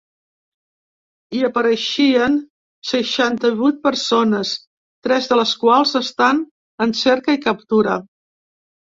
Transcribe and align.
Hi 1.33 1.41
apareixien 1.47 2.37
seixanta-vuit 2.91 3.77
persones, 3.83 4.53
tres 5.07 5.27
de 5.33 5.37
les 5.41 5.51
quals 5.65 5.93
estan 6.01 6.41
en 6.87 6.95
cerca 7.03 7.37
i 7.37 7.43
captura. 7.45 7.99